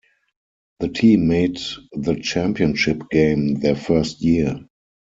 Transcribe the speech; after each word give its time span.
The 0.79 0.87
team 0.89 1.27
made 1.27 1.59
the 1.93 2.15
championship 2.19 3.03
game 3.11 3.59
their 3.59 3.75
first 3.75 4.19
year. 4.23 4.59